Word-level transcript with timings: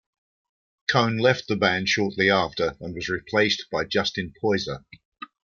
Cone 0.89 1.19
left 1.19 1.47
the 1.47 1.55
band 1.55 1.87
shortly 1.87 2.31
after 2.31 2.75
and 2.81 2.95
was 2.95 3.07
replaced 3.07 3.65
by 3.71 3.83
Justin 3.85 4.33
Poyser. 4.41 4.83